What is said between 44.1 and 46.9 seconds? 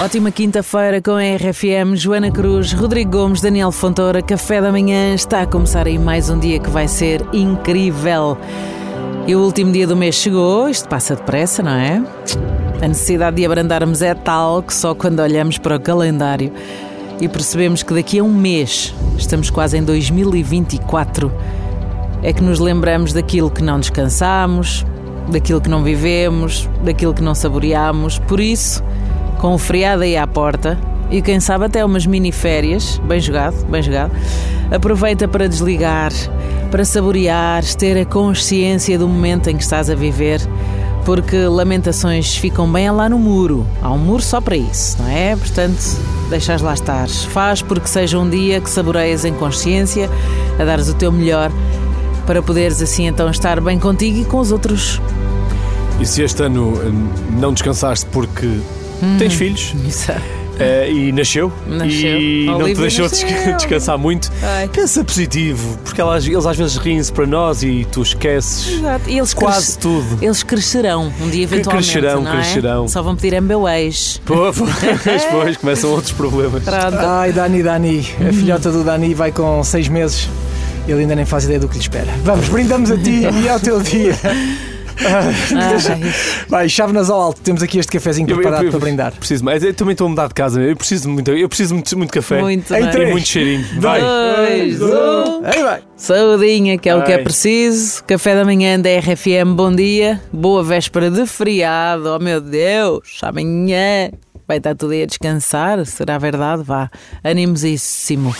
só para isso, não é? Portanto, deixas lá